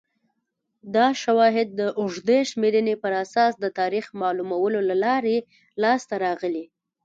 دا 0.95 1.07
شواهد 1.23 1.67
د 1.79 1.81
اوږدې 1.99 2.39
شمېرنې 2.51 2.95
پر 3.03 3.11
اساس 3.23 3.53
د 3.59 3.65
تاریخ 3.79 4.05
معلومولو 4.21 4.79
له 4.89 4.95
لارې 5.05 5.37
لاسته 5.83 6.13
راغلي 6.25 6.65